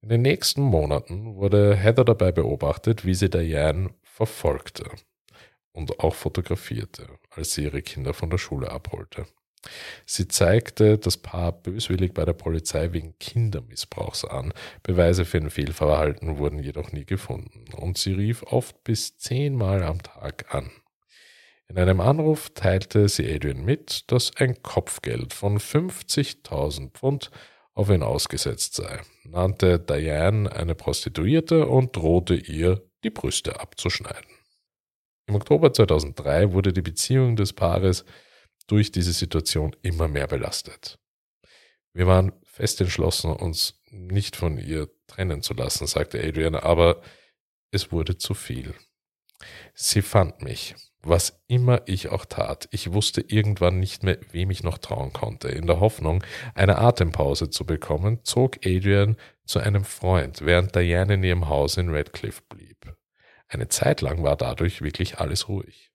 In 0.00 0.08
den 0.08 0.22
nächsten 0.22 0.62
Monaten 0.62 1.36
wurde 1.36 1.76
Heather 1.76 2.04
dabei 2.04 2.32
beobachtet, 2.32 3.04
wie 3.06 3.14
sie 3.14 3.30
Diane 3.30 3.90
verfolgte 4.02 4.90
und 5.72 6.00
auch 6.00 6.14
fotografierte, 6.14 7.06
als 7.30 7.54
sie 7.54 7.64
ihre 7.64 7.82
Kinder 7.82 8.12
von 8.12 8.28
der 8.28 8.38
Schule 8.38 8.70
abholte. 8.70 9.26
Sie 10.06 10.28
zeigte 10.28 10.98
das 10.98 11.16
Paar 11.16 11.52
böswillig 11.52 12.14
bei 12.14 12.24
der 12.24 12.32
Polizei 12.32 12.92
wegen 12.92 13.18
Kindermissbrauchs 13.18 14.24
an. 14.24 14.52
Beweise 14.82 15.24
für 15.24 15.38
ein 15.38 15.50
Fehlverhalten 15.50 16.38
wurden 16.38 16.58
jedoch 16.58 16.92
nie 16.92 17.04
gefunden 17.04 17.72
und 17.74 17.98
sie 17.98 18.12
rief 18.12 18.42
oft 18.44 18.82
bis 18.84 19.18
zehnmal 19.18 19.82
am 19.82 20.02
Tag 20.02 20.54
an. 20.54 20.70
In 21.68 21.78
einem 21.78 22.00
Anruf 22.00 22.50
teilte 22.50 23.08
sie 23.08 23.32
Adrian 23.32 23.64
mit, 23.64 24.10
dass 24.12 24.36
ein 24.36 24.62
Kopfgeld 24.62 25.32
von 25.32 25.58
50.000 25.58 26.90
Pfund 26.90 27.30
auf 27.74 27.88
ihn 27.88 28.02
ausgesetzt 28.02 28.74
sei, 28.74 29.00
nannte 29.24 29.78
Diane 29.78 30.52
eine 30.52 30.74
Prostituierte 30.74 31.66
und 31.66 31.96
drohte 31.96 32.34
ihr, 32.34 32.82
die 33.04 33.10
Brüste 33.10 33.58
abzuschneiden. 33.58 34.30
Im 35.26 35.34
Oktober 35.34 35.72
2003 35.72 36.52
wurde 36.52 36.72
die 36.72 36.82
Beziehung 36.82 37.36
des 37.36 37.52
Paares 37.52 38.04
durch 38.66 38.92
diese 38.92 39.12
Situation 39.12 39.76
immer 39.82 40.08
mehr 40.08 40.26
belastet. 40.26 40.98
Wir 41.94 42.06
waren 42.06 42.32
fest 42.44 42.80
entschlossen, 42.80 43.32
uns 43.32 43.80
nicht 43.90 44.36
von 44.36 44.58
ihr 44.58 44.88
trennen 45.06 45.42
zu 45.42 45.54
lassen, 45.54 45.86
sagte 45.86 46.22
Adrian, 46.22 46.54
aber 46.54 47.02
es 47.70 47.92
wurde 47.92 48.16
zu 48.16 48.34
viel. 48.34 48.74
Sie 49.74 50.02
fand 50.02 50.42
mich, 50.42 50.74
was 51.02 51.42
immer 51.48 51.82
ich 51.86 52.08
auch 52.08 52.24
tat. 52.24 52.68
Ich 52.70 52.92
wusste 52.92 53.22
irgendwann 53.22 53.80
nicht 53.80 54.02
mehr, 54.02 54.18
wem 54.30 54.50
ich 54.50 54.62
noch 54.62 54.78
trauen 54.78 55.12
konnte. 55.12 55.48
In 55.48 55.66
der 55.66 55.80
Hoffnung, 55.80 56.24
eine 56.54 56.78
Atempause 56.78 57.50
zu 57.50 57.66
bekommen, 57.66 58.20
zog 58.22 58.64
Adrian 58.64 59.16
zu 59.44 59.58
einem 59.58 59.84
Freund, 59.84 60.42
während 60.42 60.74
Diane 60.76 61.14
in 61.14 61.24
ihrem 61.24 61.48
Haus 61.48 61.76
in 61.76 61.90
Redcliffe 61.90 62.42
blieb. 62.48 62.94
Eine 63.48 63.68
Zeit 63.68 64.00
lang 64.00 64.22
war 64.22 64.36
dadurch 64.36 64.80
wirklich 64.80 65.18
alles 65.18 65.48
ruhig. 65.48 65.90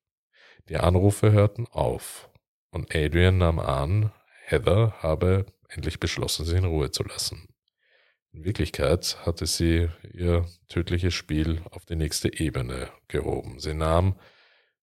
Die 0.68 0.76
Anrufe 0.76 1.32
hörten 1.32 1.66
auf 1.68 2.27
und 2.70 2.94
Adrian 2.94 3.38
nahm 3.38 3.58
an, 3.58 4.12
Heather 4.44 4.94
habe 5.02 5.46
endlich 5.68 6.00
beschlossen, 6.00 6.44
sie 6.44 6.56
in 6.56 6.64
Ruhe 6.64 6.90
zu 6.90 7.02
lassen. 7.04 7.48
In 8.32 8.44
Wirklichkeit 8.44 9.18
hatte 9.24 9.46
sie 9.46 9.88
ihr 10.12 10.46
tödliches 10.68 11.14
Spiel 11.14 11.62
auf 11.70 11.84
die 11.86 11.96
nächste 11.96 12.32
Ebene 12.32 12.88
gehoben. 13.08 13.58
Sie 13.58 13.74
nahm 13.74 14.18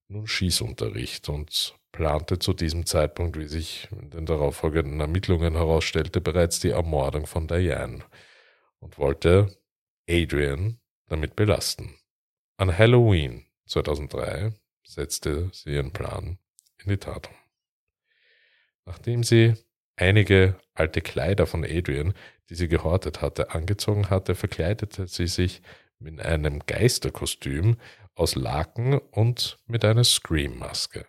nun 0.08 0.28
Schießunterricht 0.28 1.30
und 1.30 1.76
plante 1.92 2.40
zu 2.40 2.54
diesem 2.54 2.86
Zeitpunkt, 2.86 3.38
wie 3.38 3.48
sich 3.48 3.88
in 3.92 4.10
den 4.10 4.26
darauffolgenden 4.26 5.00
Ermittlungen 5.00 5.54
herausstellte, 5.54 6.22
bereits 6.22 6.60
die 6.60 6.72
Ermordung 6.72 7.26
von 7.26 7.48
Diane 7.48 8.04
und 8.80 8.98
wollte 8.98 9.58
Adrian 10.10 10.80
damit 11.08 11.36
belasten. 11.36 11.96
An 12.58 12.76
Halloween 12.78 13.46
2003 13.68 14.54
setzte 14.84 15.50
sie 15.54 15.72
ihren 15.72 15.92
Plan 15.92 16.38
in 16.84 16.90
die 16.90 16.98
Tat 16.98 17.30
um. 17.30 17.45
Nachdem 18.86 19.24
sie 19.24 19.56
einige 19.96 20.58
alte 20.74 21.02
Kleider 21.02 21.48
von 21.48 21.64
Adrian, 21.64 22.14
die 22.50 22.56
sie 22.56 22.68
gehortet 22.68 23.22
hatte, 23.22 23.52
angezogen 23.52 24.10
hatte, 24.10 24.36
verkleidete 24.36 25.08
sie 25.08 25.28
sich 25.28 25.62
mit 26.00 26.20
einem 26.22 26.60
Geisterkostüm 26.60 27.78
aus 28.14 28.36
Laken 28.36 28.98
und 28.98 29.60
mit 29.66 29.84
einer 29.84 30.04
Scream-Maske. 30.04 31.06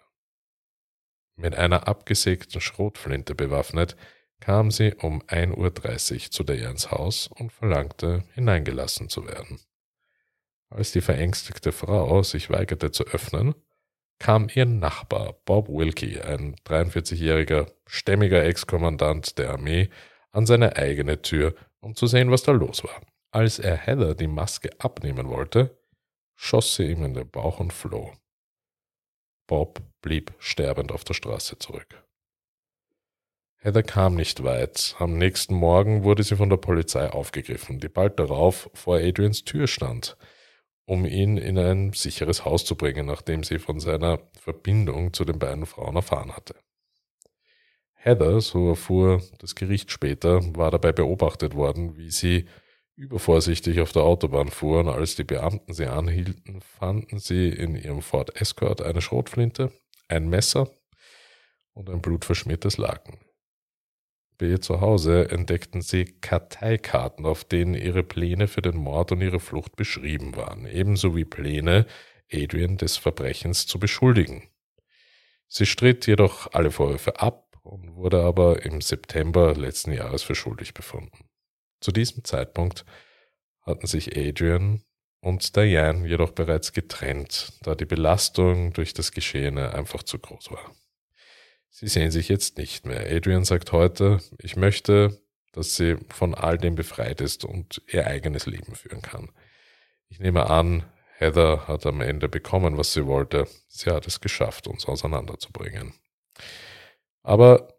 Mit 1.36 1.54
einer 1.54 1.86
abgesägten 1.86 2.60
Schrotflinte 2.60 3.34
bewaffnet, 3.34 3.96
kam 4.40 4.70
sie 4.70 4.94
um 4.94 5.22
1.30 5.22 6.14
Uhr 6.14 6.30
zu 6.30 6.44
Dianes 6.44 6.90
Haus 6.90 7.28
und 7.28 7.52
verlangte, 7.52 8.24
hineingelassen 8.34 9.08
zu 9.08 9.26
werden. 9.26 9.60
Als 10.70 10.92
die 10.92 11.00
verängstigte 11.00 11.72
Frau 11.72 12.22
sich 12.22 12.50
weigerte 12.50 12.90
zu 12.90 13.04
öffnen, 13.04 13.54
kam 14.18 14.48
ihr 14.54 14.66
Nachbar 14.66 15.34
Bob 15.44 15.68
Wilkie, 15.68 16.20
ein 16.20 16.56
43-jähriger, 16.66 17.70
stämmiger 17.86 18.44
Ex-Kommandant 18.44 19.38
der 19.38 19.50
Armee, 19.50 19.90
an 20.32 20.46
seine 20.46 20.76
eigene 20.76 21.22
Tür, 21.22 21.54
um 21.80 21.94
zu 21.94 22.06
sehen, 22.06 22.30
was 22.30 22.42
da 22.42 22.52
los 22.52 22.84
war. 22.84 23.00
Als 23.30 23.58
er 23.58 23.76
Heather 23.76 24.14
die 24.14 24.26
Maske 24.26 24.70
abnehmen 24.78 25.28
wollte, 25.28 25.78
schoss 26.34 26.76
sie 26.76 26.90
ihm 26.90 27.04
in 27.04 27.14
den 27.14 27.28
Bauch 27.28 27.60
und 27.60 27.72
floh. 27.72 28.12
Bob 29.46 29.80
blieb 30.00 30.34
sterbend 30.38 30.92
auf 30.92 31.04
der 31.04 31.14
Straße 31.14 31.58
zurück. 31.58 32.02
Heather 33.58 33.82
kam 33.82 34.14
nicht 34.14 34.44
weit. 34.44 34.96
Am 34.98 35.18
nächsten 35.18 35.54
Morgen 35.54 36.04
wurde 36.04 36.22
sie 36.22 36.36
von 36.36 36.50
der 36.50 36.56
Polizei 36.56 37.10
aufgegriffen, 37.10 37.80
die 37.80 37.88
bald 37.88 38.18
darauf 38.18 38.70
vor 38.74 38.96
Adrians 38.96 39.44
Tür 39.44 39.66
stand 39.66 40.16
um 40.86 41.04
ihn 41.04 41.36
in 41.36 41.58
ein 41.58 41.92
sicheres 41.92 42.44
Haus 42.44 42.64
zu 42.64 42.76
bringen, 42.76 43.06
nachdem 43.06 43.42
sie 43.42 43.58
von 43.58 43.80
seiner 43.80 44.20
Verbindung 44.40 45.12
zu 45.12 45.24
den 45.24 45.38
beiden 45.38 45.66
Frauen 45.66 45.96
erfahren 45.96 46.34
hatte. 46.34 46.54
Heather, 47.94 48.40
so 48.40 48.68
erfuhr 48.68 49.20
das 49.38 49.56
Gericht 49.56 49.90
später, 49.90 50.40
war 50.56 50.70
dabei 50.70 50.92
beobachtet 50.92 51.56
worden, 51.56 51.96
wie 51.96 52.10
sie 52.10 52.46
übervorsichtig 52.94 53.80
auf 53.80 53.92
der 53.92 54.02
Autobahn 54.02 54.48
fuhren. 54.48 54.88
Als 54.88 55.16
die 55.16 55.24
Beamten 55.24 55.74
sie 55.74 55.86
anhielten, 55.86 56.60
fanden 56.60 57.18
sie 57.18 57.48
in 57.48 57.74
ihrem 57.74 58.02
Ford 58.02 58.40
Escort 58.40 58.80
eine 58.80 59.02
Schrotflinte, 59.02 59.72
ein 60.08 60.28
Messer 60.28 60.70
und 61.74 61.90
ein 61.90 62.00
blutverschmiertes 62.00 62.78
Laken. 62.78 63.18
Bei 64.38 64.46
ihr 64.46 64.60
zu 64.60 64.80
Hause 64.82 65.30
entdeckten 65.30 65.80
sie 65.80 66.04
Karteikarten, 66.04 67.24
auf 67.24 67.44
denen 67.44 67.74
ihre 67.74 68.02
Pläne 68.02 68.48
für 68.48 68.60
den 68.60 68.76
Mord 68.76 69.12
und 69.12 69.22
ihre 69.22 69.40
Flucht 69.40 69.76
beschrieben 69.76 70.36
waren, 70.36 70.66
ebenso 70.66 71.16
wie 71.16 71.24
Pläne, 71.24 71.86
Adrian 72.30 72.76
des 72.76 72.98
Verbrechens 72.98 73.66
zu 73.66 73.78
beschuldigen. 73.78 74.48
Sie 75.48 75.64
stritt 75.64 76.06
jedoch 76.06 76.52
alle 76.52 76.70
Vorwürfe 76.70 77.20
ab 77.20 77.56
und 77.62 77.94
wurde 77.94 78.22
aber 78.22 78.64
im 78.64 78.80
September 78.80 79.54
letzten 79.54 79.92
Jahres 79.92 80.22
für 80.22 80.34
schuldig 80.34 80.74
befunden. 80.74 81.28
Zu 81.80 81.92
diesem 81.92 82.24
Zeitpunkt 82.24 82.84
hatten 83.62 83.86
sich 83.86 84.16
Adrian 84.16 84.82
und 85.20 85.56
Diane 85.56 86.06
jedoch 86.06 86.32
bereits 86.32 86.72
getrennt, 86.72 87.52
da 87.62 87.74
die 87.74 87.86
Belastung 87.86 88.72
durch 88.72 88.92
das 88.92 89.12
Geschehene 89.12 89.74
einfach 89.74 90.02
zu 90.02 90.18
groß 90.18 90.50
war. 90.50 90.74
Sie 91.78 91.88
sehen 91.88 92.10
sich 92.10 92.30
jetzt 92.30 92.56
nicht 92.56 92.86
mehr. 92.86 93.14
Adrian 93.14 93.44
sagt 93.44 93.70
heute, 93.70 94.20
ich 94.38 94.56
möchte, 94.56 95.20
dass 95.52 95.76
sie 95.76 95.98
von 96.08 96.34
all 96.34 96.56
dem 96.56 96.74
befreit 96.74 97.20
ist 97.20 97.44
und 97.44 97.82
ihr 97.86 98.06
eigenes 98.06 98.46
Leben 98.46 98.74
führen 98.74 99.02
kann. 99.02 99.28
Ich 100.08 100.18
nehme 100.18 100.48
an, 100.48 100.84
Heather 101.18 101.68
hat 101.68 101.84
am 101.84 102.00
Ende 102.00 102.30
bekommen, 102.30 102.78
was 102.78 102.94
sie 102.94 103.04
wollte. 103.04 103.46
Sie 103.68 103.90
hat 103.90 104.06
es 104.06 104.22
geschafft, 104.22 104.68
uns 104.68 104.86
auseinanderzubringen. 104.86 105.92
Aber 107.22 107.78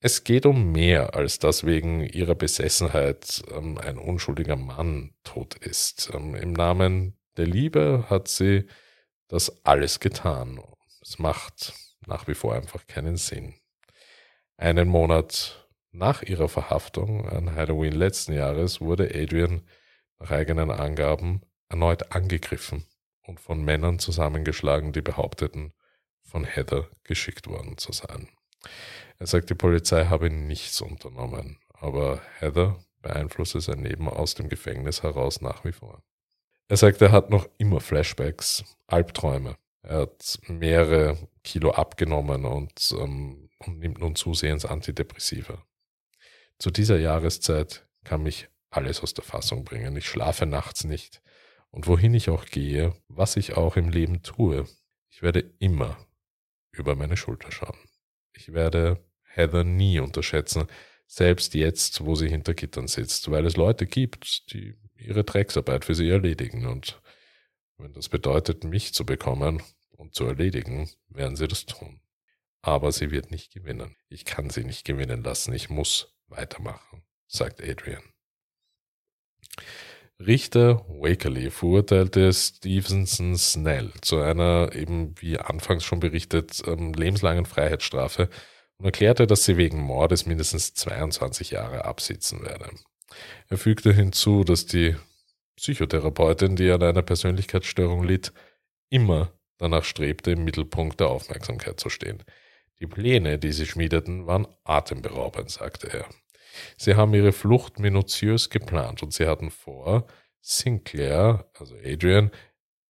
es 0.00 0.24
geht 0.24 0.44
um 0.44 0.70
mehr, 0.70 1.14
als 1.14 1.38
dass 1.38 1.64
wegen 1.64 2.02
ihrer 2.04 2.34
Besessenheit 2.34 3.42
ähm, 3.50 3.78
ein 3.78 3.96
unschuldiger 3.96 4.56
Mann 4.56 5.14
tot 5.24 5.54
ist. 5.54 6.10
Ähm, 6.12 6.34
Im 6.34 6.52
Namen 6.52 7.16
der 7.38 7.46
Liebe 7.46 8.04
hat 8.10 8.28
sie 8.28 8.66
das 9.26 9.64
alles 9.64 10.00
getan. 10.00 10.60
Es 11.00 11.18
macht 11.18 11.72
nach 12.08 12.26
wie 12.26 12.34
vor 12.34 12.54
einfach 12.54 12.86
keinen 12.86 13.16
Sinn. 13.16 13.54
Einen 14.56 14.88
Monat 14.88 15.68
nach 15.92 16.22
ihrer 16.22 16.48
Verhaftung 16.48 17.28
an 17.28 17.54
Halloween 17.54 17.92
letzten 17.92 18.32
Jahres 18.32 18.80
wurde 18.80 19.14
Adrian 19.14 19.62
nach 20.18 20.30
eigenen 20.32 20.70
Angaben 20.70 21.42
erneut 21.68 22.12
angegriffen 22.12 22.84
und 23.22 23.40
von 23.40 23.64
Männern 23.64 23.98
zusammengeschlagen, 23.98 24.92
die 24.92 25.02
behaupteten, 25.02 25.72
von 26.22 26.44
Heather 26.44 26.88
geschickt 27.04 27.46
worden 27.46 27.78
zu 27.78 27.92
sein. 27.92 28.28
Er 29.18 29.26
sagt, 29.26 29.50
die 29.50 29.54
Polizei 29.54 30.06
habe 30.06 30.30
nichts 30.30 30.80
unternommen, 30.80 31.58
aber 31.72 32.20
Heather 32.38 32.78
beeinflusse 33.00 33.60
sein 33.60 33.84
Leben 33.84 34.08
aus 34.08 34.34
dem 34.34 34.48
Gefängnis 34.48 35.02
heraus 35.02 35.40
nach 35.40 35.64
wie 35.64 35.72
vor. 35.72 36.02
Er 36.68 36.76
sagt, 36.76 37.00
er 37.00 37.12
hat 37.12 37.30
noch 37.30 37.48
immer 37.58 37.80
Flashbacks, 37.80 38.64
Albträume. 38.86 39.56
Er 39.88 40.00
hat 40.00 40.38
mehrere 40.48 41.16
Kilo 41.42 41.70
abgenommen 41.70 42.44
und, 42.44 42.94
ähm, 43.00 43.48
und 43.60 43.78
nimmt 43.78 44.00
nun 44.00 44.16
zusehends 44.16 44.66
Antidepressiva. 44.66 45.64
Zu 46.58 46.70
dieser 46.70 46.98
Jahreszeit 46.98 47.88
kann 48.04 48.22
mich 48.22 48.48
alles 48.68 49.02
aus 49.02 49.14
der 49.14 49.24
Fassung 49.24 49.64
bringen. 49.64 49.96
Ich 49.96 50.06
schlafe 50.06 50.44
nachts 50.44 50.84
nicht. 50.84 51.22
Und 51.70 51.86
wohin 51.86 52.12
ich 52.12 52.28
auch 52.28 52.44
gehe, 52.44 52.94
was 53.08 53.36
ich 53.36 53.56
auch 53.56 53.76
im 53.76 53.88
Leben 53.88 54.22
tue, 54.22 54.66
ich 55.08 55.22
werde 55.22 55.54
immer 55.58 55.96
über 56.70 56.94
meine 56.94 57.16
Schulter 57.16 57.50
schauen. 57.50 57.78
Ich 58.34 58.52
werde 58.52 59.02
Heather 59.22 59.64
nie 59.64 60.00
unterschätzen, 60.00 60.66
selbst 61.06 61.54
jetzt, 61.54 62.04
wo 62.04 62.14
sie 62.14 62.28
hinter 62.28 62.52
Gittern 62.52 62.88
sitzt, 62.88 63.30
weil 63.30 63.46
es 63.46 63.56
Leute 63.56 63.86
gibt, 63.86 64.52
die 64.52 64.76
ihre 64.96 65.24
Drecksarbeit 65.24 65.86
für 65.86 65.94
sie 65.94 66.10
erledigen. 66.10 66.66
Und 66.66 67.00
wenn 67.78 67.94
das 67.94 68.10
bedeutet, 68.10 68.64
mich 68.64 68.92
zu 68.92 69.06
bekommen 69.06 69.62
und 69.98 70.14
zu 70.14 70.24
erledigen, 70.24 70.88
werden 71.08 71.36
sie 71.36 71.48
das 71.48 71.66
tun. 71.66 72.00
Aber 72.62 72.92
sie 72.92 73.10
wird 73.10 73.30
nicht 73.30 73.52
gewinnen. 73.52 73.96
Ich 74.08 74.24
kann 74.24 74.50
sie 74.50 74.64
nicht 74.64 74.84
gewinnen 74.84 75.22
lassen. 75.22 75.52
Ich 75.52 75.68
muss 75.68 76.14
weitermachen, 76.28 77.02
sagt 77.26 77.62
Adrian. 77.62 78.02
Richter 80.20 80.84
Wakerley 80.88 81.50
verurteilte 81.50 82.32
Stevenson 82.32 83.36
Snell 83.36 83.92
zu 84.00 84.20
einer, 84.20 84.74
eben 84.74 85.14
wie 85.20 85.38
anfangs 85.38 85.84
schon 85.84 86.00
berichtet, 86.00 86.60
ähm, 86.66 86.92
lebenslangen 86.92 87.46
Freiheitsstrafe 87.46 88.28
und 88.78 88.84
erklärte, 88.84 89.28
dass 89.28 89.44
sie 89.44 89.56
wegen 89.56 89.80
Mordes 89.80 90.26
mindestens 90.26 90.74
22 90.74 91.52
Jahre 91.52 91.84
absitzen 91.84 92.42
werde. 92.42 92.70
Er 93.48 93.58
fügte 93.58 93.92
hinzu, 93.92 94.42
dass 94.42 94.66
die 94.66 94.96
Psychotherapeutin, 95.56 96.56
die 96.56 96.70
an 96.70 96.82
einer 96.82 97.02
Persönlichkeitsstörung 97.02 98.02
litt, 98.02 98.32
immer 98.90 99.32
danach 99.58 99.84
strebte, 99.84 100.30
im 100.30 100.44
Mittelpunkt 100.44 101.00
der 101.00 101.08
Aufmerksamkeit 101.08 101.78
zu 101.78 101.90
stehen. 101.90 102.24
Die 102.80 102.86
Pläne, 102.86 103.38
die 103.38 103.52
sie 103.52 103.66
schmiedeten, 103.66 104.26
waren 104.26 104.46
atemberaubend, 104.64 105.50
sagte 105.50 105.92
er. 105.92 106.06
Sie 106.76 106.94
haben 106.94 107.14
ihre 107.14 107.32
Flucht 107.32 107.78
minutiös 107.78 108.50
geplant 108.50 109.02
und 109.02 109.12
sie 109.12 109.26
hatten 109.26 109.50
vor, 109.50 110.06
Sinclair, 110.40 111.50
also 111.58 111.74
Adrian, 111.84 112.30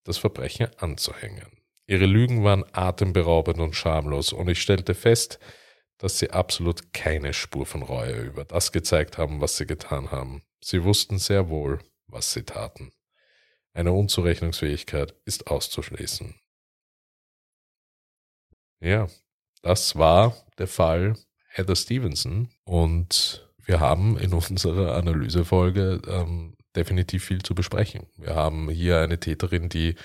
das 0.05 0.19
Verbrechen 0.19 0.69
anzuhängen. 0.79 1.59
Ihre 1.87 2.07
Lügen 2.07 2.45
waren 2.45 2.65
atemberaubend 2.73 3.59
und 3.59 3.75
schamlos 3.75 4.33
und 4.33 4.49
ich 4.49 4.61
stellte 4.61 4.95
fest, 4.95 5.39
dass 5.97 6.19
sie 6.19 6.31
absolut 6.31 6.93
keine 6.93 7.33
Spur 7.33 7.67
von 7.67 7.83
Reue 7.83 8.21
über 8.21 8.45
das 8.45 8.73
gezeigt 8.73 9.19
haben, 9.19 9.41
was 9.41 9.57
sie 9.57 9.67
getan 9.67 10.11
haben. 10.11 10.43
Sie 10.61 10.85
wussten 10.85 11.19
sehr 11.19 11.49
wohl, 11.49 11.81
was 12.07 12.33
sie 12.33 12.45
taten. 12.45 12.93
Eine 13.73 13.93
Unzurechnungsfähigkeit 13.93 15.15
ist 15.25 15.49
auszuschließen. 15.49 16.35
Ja, 18.81 19.09
das 19.63 19.97
war 19.97 20.37
der 20.59 20.69
Fall 20.69 21.17
Heather 21.49 21.77
Stevenson 21.77 22.49
und 22.65 23.49
wir 23.65 23.81
haben 23.81 24.17
in 24.19 24.33
unserer 24.33 24.95
Analysefolge 24.97 26.01
ähm, 26.09 26.57
definitiv 26.77 27.25
viel 27.25 27.43
zu 27.43 27.55
besprechen. 27.55 28.07
Wir 28.17 28.35
haben 28.35 28.71
hier 28.71 29.01
eine 29.01 29.19
Täterin, 29.19 29.69
die 29.69 29.97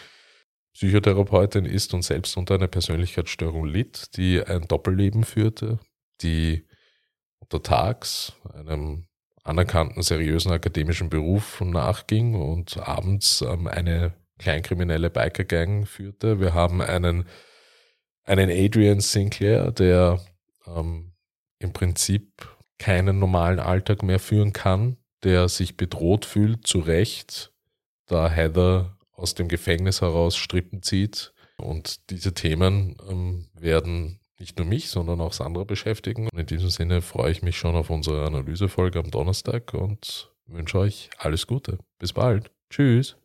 Psychotherapeutin 0.74 1.66
ist 1.66 1.94
und 1.94 2.02
selbst 2.02 2.36
unter 2.36 2.56
einer 2.56 2.68
Persönlichkeitsstörung 2.68 3.66
litt, 3.66 4.18
die 4.18 4.44
ein 4.44 4.68
Doppelleben 4.68 5.24
führte, 5.24 5.80
die 6.22 6.68
untertags 7.40 8.34
einem 8.54 9.06
anerkannten, 9.44 10.02
seriösen 10.02 10.52
akademischen 10.52 11.10
Beruf 11.10 11.62
nachging 11.62 12.36
und 12.36 12.78
abends 12.78 13.42
ähm, 13.42 13.68
eine 13.68 14.14
kleinkriminelle 14.40 15.10
Bikergang 15.10 15.86
führte. 15.86 16.40
Wir 16.40 16.54
haben 16.54 16.82
einen, 16.82 17.26
einen 18.24 18.50
Adrian 18.50 19.00
Sinclair, 19.00 19.72
der 19.72 20.20
ähm, 20.66 21.14
im 21.60 21.74
Prinzip 21.74 22.48
keinen 22.78 23.20
normalen 23.20 23.60
Alltag 23.60 24.04
mehr 24.04 24.20
führen 24.20 24.54
kann, 24.54 24.98
der 25.24 25.48
sich 25.50 25.78
bedroht 25.78 26.26
fühlt, 26.26 26.68
zu 26.68 26.80
Recht, 26.80 27.54
da 28.08 28.30
Heather 28.30 28.98
aus 29.14 29.36
dem 29.36 29.48
Gefängnis 29.48 30.02
heraus 30.02 30.36
Strippen 30.36 30.84
zieht. 30.84 31.34
Und 31.58 32.10
diese 32.10 32.34
Themen 32.34 32.98
ähm, 33.10 33.48
werden 33.54 34.20
nicht 34.40 34.58
nur 34.58 34.68
mich, 34.68 34.90
sondern 34.90 35.22
auch 35.22 35.32
Sandra 35.32 35.64
beschäftigen. 35.64 36.28
Und 36.32 36.40
in 36.40 36.46
diesem 36.46 36.70
Sinne 36.70 37.02
freue 37.02 37.32
ich 37.32 37.42
mich 37.42 37.58
schon 37.58 37.76
auf 37.76 37.90
unsere 37.90 38.26
Analysefolge 38.26 39.00
am 39.00 39.12
Donnerstag 39.12 39.74
und 39.74 40.32
wünsche 40.46 40.80
euch 40.80 41.10
alles 41.18 41.48
Gute. 41.48 41.78
Bis 42.00 42.12
bald. 42.12 42.52
Tschüss. 42.70 43.16